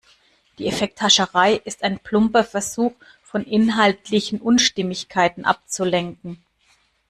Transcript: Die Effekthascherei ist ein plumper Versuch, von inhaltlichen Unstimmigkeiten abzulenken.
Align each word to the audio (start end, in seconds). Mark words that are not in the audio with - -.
Die 0.57 0.65
Effekthascherei 0.65 1.53
ist 1.63 1.83
ein 1.83 1.99
plumper 1.99 2.43
Versuch, 2.43 2.93
von 3.21 3.43
inhaltlichen 3.45 4.41
Unstimmigkeiten 4.41 5.45
abzulenken. 5.45 6.43